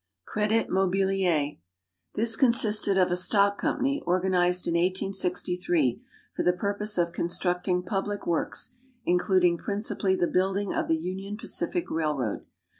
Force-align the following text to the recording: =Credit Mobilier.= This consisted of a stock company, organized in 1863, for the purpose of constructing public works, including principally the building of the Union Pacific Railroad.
=Credit 0.25 0.67
Mobilier.= 0.67 1.57
This 2.15 2.35
consisted 2.35 2.97
of 2.97 3.11
a 3.11 3.15
stock 3.15 3.59
company, 3.59 4.01
organized 4.07 4.65
in 4.65 4.71
1863, 4.73 6.01
for 6.35 6.41
the 6.41 6.53
purpose 6.53 6.97
of 6.97 7.11
constructing 7.11 7.83
public 7.83 8.25
works, 8.25 8.71
including 9.05 9.59
principally 9.59 10.15
the 10.15 10.25
building 10.25 10.73
of 10.73 10.87
the 10.87 10.97
Union 10.97 11.37
Pacific 11.37 11.91
Railroad. 11.91 12.47